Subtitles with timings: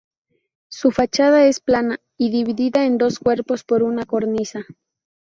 [0.67, 4.65] Su fachada es plana y dividida en dos cuerpos por una cornisa.